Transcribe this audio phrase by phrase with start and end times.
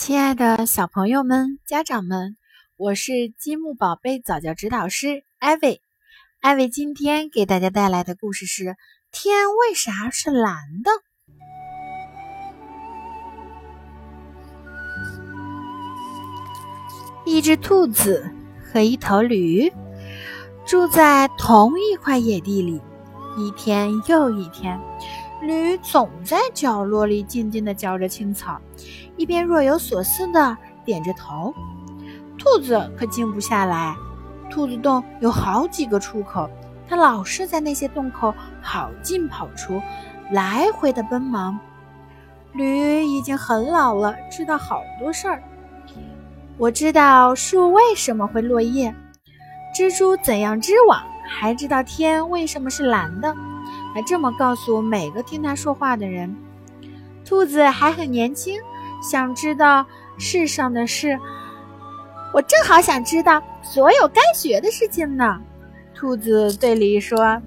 [0.00, 2.38] 亲爱的小朋友们、家长们，
[2.78, 5.82] 我是积木宝贝早教指导师艾薇。
[6.40, 8.76] 艾薇今天给大家带来的故事是：
[9.12, 10.90] 天为啥是蓝的？
[17.26, 18.32] 一只兔子
[18.72, 19.70] 和一头驴
[20.64, 22.80] 住在同一块野地里，
[23.36, 24.80] 一天又一天。
[25.40, 28.60] 驴总在角落里静静地嚼着青草，
[29.16, 31.54] 一边若有所思地点着头。
[32.38, 33.96] 兔子可静不下来。
[34.50, 36.50] 兔子洞有好几个出口，
[36.88, 39.80] 它老是在那些洞口跑进跑出，
[40.32, 41.58] 来回的奔忙。
[42.52, 45.42] 驴已经很老了，知道好多事儿。
[46.58, 48.94] 我知道树为什么会落叶，
[49.74, 53.34] 蜘蛛怎样织网，还知道天为什么是蓝的。
[53.94, 56.36] 还这么告诉每个听他说话的人。
[57.24, 58.58] 兔子还很年轻，
[59.02, 59.86] 想知道
[60.18, 61.18] 世上的事。
[62.32, 65.40] 我正好想知道所有该学的事情呢。
[65.94, 67.40] 兔子对驴说：“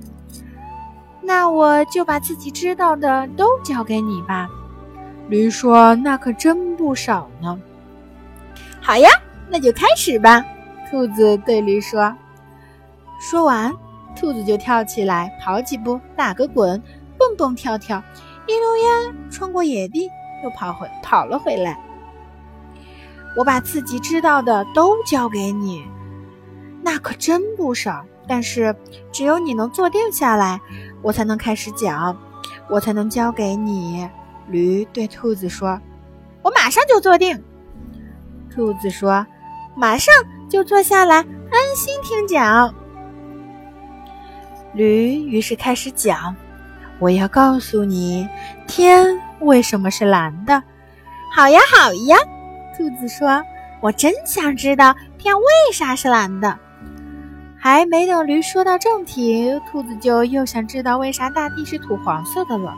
[1.21, 4.47] 那我就把自己知道的都交给你吧。”
[5.29, 7.59] 驴说：“那可真不少呢。”
[8.81, 9.09] 好呀，
[9.49, 10.43] 那就开始吧。
[10.91, 12.13] 兔子对驴说。
[13.19, 13.73] 说完。
[14.15, 16.81] 兔子就跳起来，跑几步，打个滚，
[17.17, 18.01] 蹦蹦跳跳，
[18.47, 20.09] 一溜烟穿过野地，
[20.43, 21.79] 又跑回跑了回来。
[23.35, 25.83] 我把自己知道的都交给你，
[26.81, 28.05] 那可真不少。
[28.25, 28.73] 但是
[29.11, 30.61] 只有你能坐定下来，
[31.01, 32.17] 我才能开始讲，
[32.69, 34.07] 我才能交给你。
[34.47, 35.79] 驴对兔子说
[36.41, 37.43] ：“我马上就坐定。”
[38.53, 39.25] 兔子说
[39.75, 40.13] ：“马上
[40.49, 42.73] 就坐下来，安心听讲。”
[44.73, 46.35] 驴于是开始讲
[46.99, 48.27] ：“我要告诉你，
[48.67, 50.61] 天为什么是蓝的。
[51.35, 52.17] ”“好呀，好呀。”
[52.75, 53.43] 兔子说
[53.81, 56.57] ，“我真想知道天为啥是蓝的。”
[57.55, 62.73] 还没等驴说到正题，兔子就又想知道为啥大地是土黄色的了。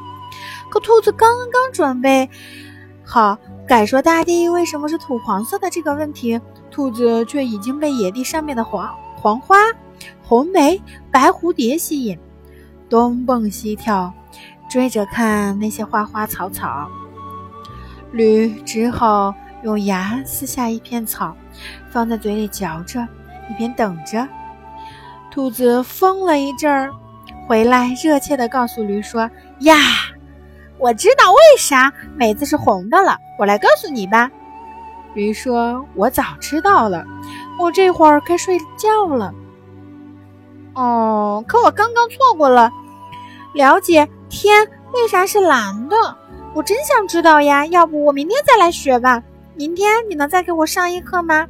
[0.69, 2.29] 可兔子刚刚准备
[3.03, 6.39] 好改说大地为什么是土黄色的这个问题，
[6.69, 8.87] 兔子却已经被野地上面的黄
[9.25, 9.57] 黄花。
[10.21, 10.79] 红梅、
[11.11, 12.15] 白蝴蝶吸引，
[12.87, 14.13] 东蹦西跳，
[14.69, 16.87] 追着看那些花花草草。
[18.11, 21.35] 驴只好用牙撕下一片草，
[21.89, 23.01] 放在嘴里嚼着，
[23.49, 24.27] 一边等着。
[25.31, 26.91] 兔子疯了一阵儿，
[27.47, 29.27] 回来热切地告诉驴说
[29.61, 29.75] ：“呀，
[30.77, 34.29] 我知道为啥梅子是红的了，我来告诉你吧。”
[35.15, 37.03] 驴说：“我早知道了，
[37.59, 39.33] 我这会儿该睡觉了。”
[40.75, 42.69] 哦，可我刚刚错过了
[43.53, 45.95] 了解天为啥是蓝的，
[46.53, 47.65] 我真想知道呀！
[47.67, 49.23] 要不我明天再来学吧？
[49.55, 51.47] 明天你能再给我上一课吗？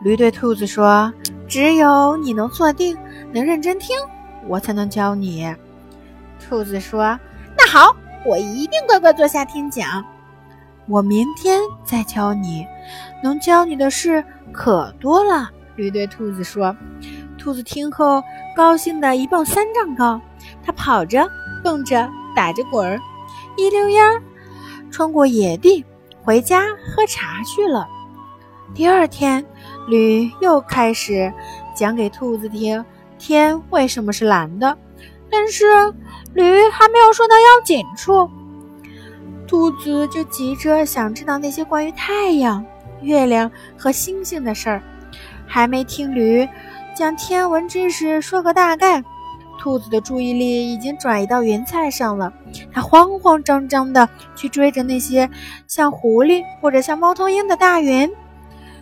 [0.00, 1.12] 驴对兔子说
[1.46, 2.98] ：“只有你能坐定，
[3.32, 3.96] 能认真听，
[4.48, 5.54] 我才能教你。”
[6.44, 7.18] 兔子说
[7.56, 7.94] ：“那好，
[8.26, 10.04] 我一定乖乖坐下听讲。
[10.88, 12.66] 我明天再教你，
[13.22, 16.76] 能教你的事可多了。”驴对兔子说。
[17.36, 18.22] 兔子听后，
[18.56, 20.20] 高兴的一蹦三丈高。
[20.64, 21.28] 它跑着、
[21.62, 22.98] 蹦着、打着滚儿，
[23.56, 24.22] 一溜烟儿
[24.90, 25.84] 穿过野地，
[26.22, 27.86] 回家喝茶去了。
[28.74, 29.44] 第二天，
[29.88, 31.30] 驴又开始
[31.74, 32.82] 讲给兔子听
[33.18, 34.78] 天为什么是蓝的。
[35.30, 35.66] 但是，
[36.32, 38.30] 驴还没有说到要紧处，
[39.46, 42.64] 兔子就急着想知道那些关于太阳、
[43.04, 44.82] 月亮和星星的事儿，
[45.46, 46.48] 还没听驴。
[46.96, 49.02] 将天文知识说个大概，
[49.58, 52.32] 兔子的注意力已经转移到云彩上了。
[52.72, 55.28] 它慌慌张张地去追着那些
[55.66, 58.08] 像狐狸或者像猫头鹰的大云，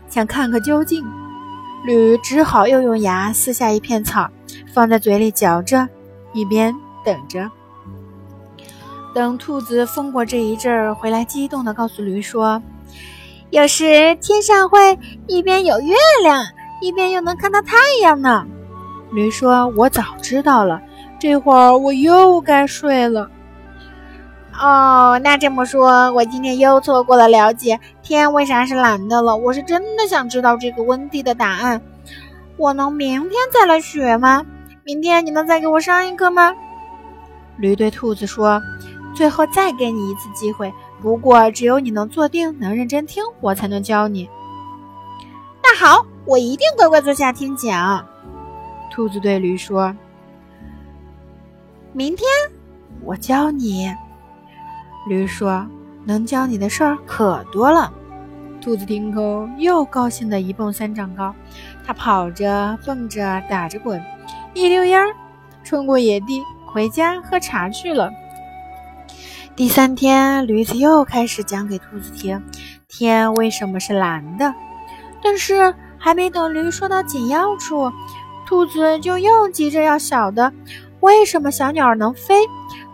[0.09, 1.03] 想看个究竟。
[1.84, 4.31] 驴只好又用牙撕下一片草，
[4.72, 5.89] 放在嘴里嚼着，
[6.33, 7.50] 一边等着。
[9.15, 12.62] 等兔子疯过这一阵儿回来，激动地告诉驴说
[13.53, 16.43] ：“有时天上会一边有月亮。”
[16.81, 18.45] 一边又能看到太阳呢，
[19.13, 20.83] 驴说：“我早知道了，
[21.21, 23.31] 这会儿我又该睡了。”
[24.60, 29.37] 哦，那这么说，我今天又错过了了解天为啥是蓝的了。
[29.37, 31.81] 我是真的想知道这个问题的答案。
[32.57, 34.45] 我能明天再来学吗？
[34.83, 36.53] 明天你能再给我上一课吗？
[37.59, 38.60] 驴对兔子说
[39.15, 40.72] ：“最后再给你一次机会，
[41.03, 44.28] 不过只有你能坐定，能认真听，我才能教你。”
[45.63, 46.07] 那好。
[46.25, 48.07] 我一定乖乖坐下听讲。
[48.93, 49.93] 兔子对驴说
[51.93, 52.28] ：“明天
[53.03, 53.93] 我教你。”
[55.09, 55.66] 驴说
[56.07, 57.93] ：“能教你的事儿可多了。”
[58.63, 61.34] 兔子听后又高兴的一蹦三丈高，
[61.84, 64.01] 它跑着、蹦着、打着滚，
[64.54, 65.13] 一溜烟儿
[65.65, 68.09] 穿过野地，回家喝茶去了。
[69.54, 72.43] 第三天，驴子又开始讲给兔子听
[72.89, 74.54] 天为什么是蓝的，
[75.22, 77.93] 但是还没等驴说到紧要处，
[78.47, 80.51] 兔子就又急着要晓得
[81.01, 82.47] 为什么小鸟能飞，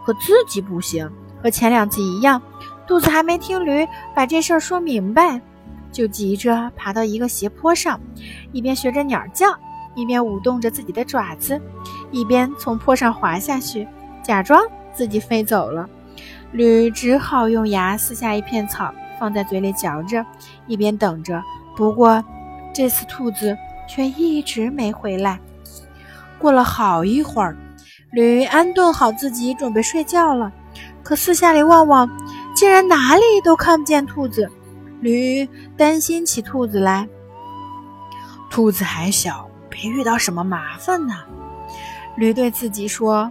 [0.05, 1.09] 可自己不行。
[1.41, 2.43] 和前两次一样，
[2.89, 5.41] 兔子还没听驴把这事儿说明白。
[5.93, 8.01] 就急着爬到一个斜坡上，
[8.51, 9.47] 一边学着鸟叫，
[9.95, 11.61] 一边舞动着自己的爪子，
[12.11, 13.87] 一边从坡上滑下去，
[14.25, 14.61] 假装
[14.93, 15.89] 自己飞走了。
[16.53, 20.25] 驴只好用牙撕下一片草，放在嘴里嚼着，
[20.67, 21.43] 一边等着。
[21.77, 22.25] 不过
[22.75, 23.56] 这次兔子
[23.89, 25.39] 却一直没回来。
[26.39, 27.56] 过了好一会儿，
[28.12, 30.53] 驴安顿好自己，准备睡觉了。
[31.03, 32.09] 可四下里望望，
[32.55, 34.50] 竟然哪里都看不见兔子。
[35.00, 37.09] 驴担心起兔子来，
[38.50, 41.15] 兔子还小，别遇到什么麻烦呢。
[42.17, 43.31] 驴对自己说：“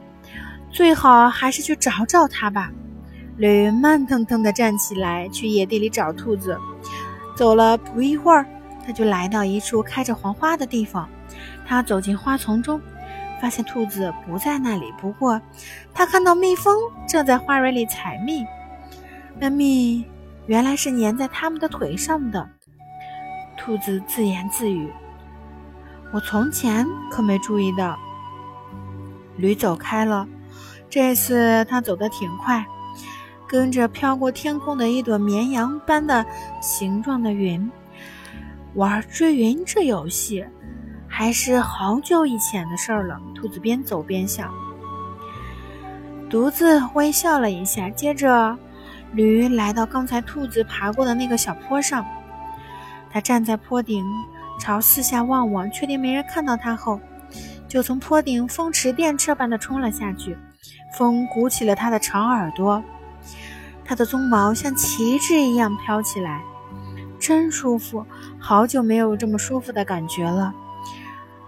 [0.72, 2.72] 最好还是去找找它吧。”
[3.38, 6.58] 驴慢腾腾地站起来，去野地里找兔子。
[7.36, 8.46] 走了不一会儿，
[8.86, 11.08] 他就来到一处开着黄花的地方。
[11.66, 12.82] 他走进花丛中，
[13.40, 14.92] 发现兔子不在那里。
[15.00, 15.40] 不过，
[15.94, 16.76] 他看到蜜蜂
[17.08, 18.46] 正在花蕊里采蜜，
[19.40, 20.06] 那蜜。
[20.48, 22.50] 原来是粘在他们的腿上的。
[23.58, 24.90] 兔子自言自语
[26.14, 28.00] ：“我从前可没注意到。”
[29.36, 30.26] 驴走开了，
[30.90, 32.66] 这次他走得挺快，
[33.48, 36.26] 跟着飘过天空的一朵绵羊般的
[36.62, 37.72] 形状的云，
[38.76, 40.46] 玩追云这游戏，
[41.08, 43.20] 还是好久以前的事儿了。
[43.34, 44.54] 兔子边走边想，
[46.30, 48.58] 独自微笑了一下，接着。
[49.14, 52.06] 驴来到刚才兔子爬过的那个小坡上，
[53.10, 54.04] 它站在坡顶，
[54.60, 57.00] 朝四下望望，确定没人看到它后，
[57.70, 60.38] 就从坡顶风驰电掣般的冲了下去。
[60.98, 62.84] 风鼓起了它的长耳朵，
[63.88, 66.44] 它的鬃毛像旗帜一样飘起来，
[67.18, 68.06] 真舒服，
[68.38, 70.54] 好久没有这么舒服的感觉了。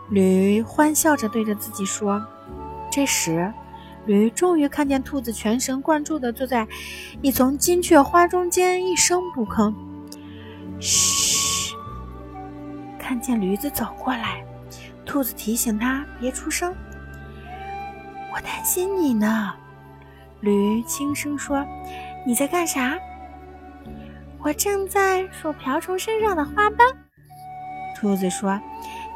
[0.09, 2.25] 驴欢笑着对着自己说
[2.89, 3.53] ：“这时。”
[4.05, 6.67] 驴终于看见兔子全神贯注地坐在
[7.21, 9.71] 一丛金雀花中间，一声不吭。
[10.79, 11.75] 嘘！
[12.97, 14.43] 看见驴子走过来，
[15.05, 16.73] 兔子提醒他别出声。
[18.33, 19.53] 我担心你呢，
[20.39, 21.63] 驴轻声说
[22.25, 22.97] ：“你在干啥？”
[24.41, 26.87] 我正在数瓢虫身上的花斑。
[27.99, 28.59] 兔子说：“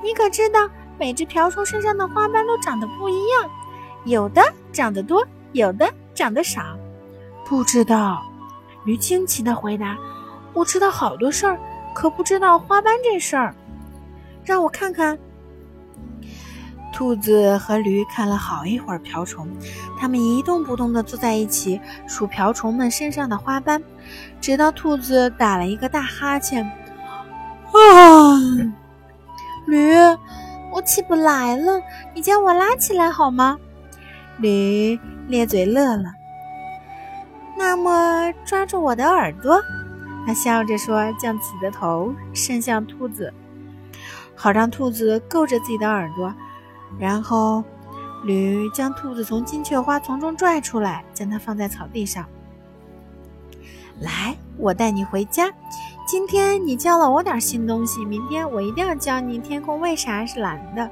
[0.03, 0.69] 你可知道，
[0.99, 3.49] 每只瓢虫身上的花斑都长得不一样。”
[4.05, 4.41] 有的
[4.73, 6.77] 长得多，有的长得少，
[7.45, 8.21] 不知道。
[8.83, 9.97] 驴惊奇的回答
[10.51, 11.57] ：“我知道好多事儿，
[11.95, 13.55] 可不知道花斑这事儿。
[14.43, 15.17] 让我看看。”
[16.93, 19.49] 兔子和驴看了好一会儿瓢虫，
[19.99, 23.81] 它们一动不动地坐在一起数瓢虫们身上的花斑，
[24.39, 26.63] 直到兔子打了一个大哈欠。
[26.63, 28.37] 啊，
[29.65, 29.95] 驴，
[30.71, 31.81] 我起不来了，
[32.13, 33.57] 你将我拉起来好吗？
[34.37, 36.13] 驴咧嘴乐了，
[37.57, 39.59] 那么抓住我的耳朵，
[40.27, 43.33] 他笑着说，将自己的头伸向兔子，
[44.35, 46.33] 好让兔子够着自己的耳朵。
[46.99, 47.63] 然后，
[48.23, 52.25] 驴将兔子从金雀花丛中拽出来，将它放在草地上。
[53.99, 55.51] 来，我带你回家。
[56.05, 60.89] 今天你教了我点新东西，明天我一定要教你天空为啥是蓝的。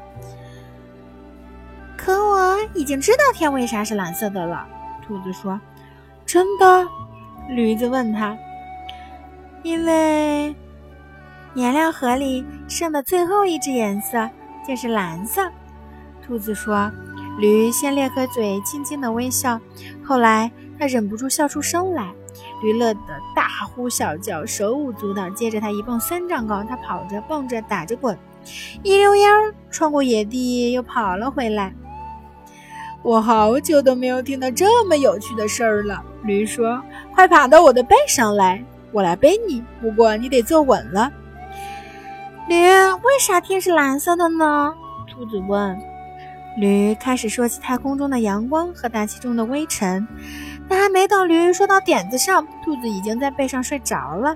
[1.97, 4.65] 可我已经知道天为啥是蓝色的了，
[5.05, 5.59] 兔子说
[6.25, 6.87] ：“真的？”
[7.49, 8.37] 驴子问他
[9.63, 10.55] ：“因为
[11.53, 14.29] 颜料盒里剩的最后一只颜色
[14.67, 15.51] 就是蓝色。”
[16.25, 16.91] 兔子说。
[17.39, 19.59] 驴先咧开嘴，轻轻的微笑，
[20.03, 22.11] 后来他忍不住笑出声来。
[22.61, 23.01] 驴乐得
[23.35, 25.29] 大呼小叫，手舞足蹈。
[25.29, 28.15] 接着他一蹦三丈高，他跑着、蹦着、打着滚，
[28.83, 31.73] 一溜烟儿穿过野地，又跑了回来。
[33.01, 36.03] 我好久都没有听到这么有趣的事儿了。
[36.23, 36.81] 驴说
[37.15, 39.63] ：“快爬到我的背上来，我来背你。
[39.81, 41.11] 不过你得坐稳了。”
[42.47, 44.73] 驴，为啥天是蓝色的呢？
[45.09, 45.90] 兔子问。
[46.57, 50.07] 驴开始说起太空中的阳光和大气中的微尘，
[50.67, 54.35] 但还没等驴说到点子上，兔子已经在背上睡着了。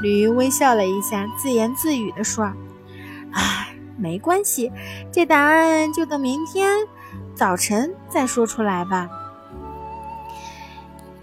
[0.00, 2.52] 驴微笑了一下，自言自语地说
[3.34, 4.70] ：“唉，没关系，
[5.10, 6.70] 这答案就等明天。”
[7.34, 9.08] 早晨再说出来吧。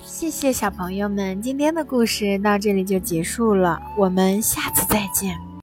[0.04, 5.36] 谢谢小朋友们，今天的故事到这里就结束了，我们下次再见。